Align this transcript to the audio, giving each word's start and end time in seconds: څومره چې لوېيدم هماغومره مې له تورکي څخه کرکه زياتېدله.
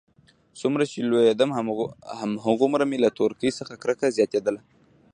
څومره 0.59 0.83
چې 0.91 0.99
لوېيدم 1.09 1.49
هماغومره 2.23 2.83
مې 2.89 2.97
له 3.03 3.09
تورکي 3.17 3.49
څخه 3.59 3.73
کرکه 3.83 4.07
زياتېدله. 4.17 4.61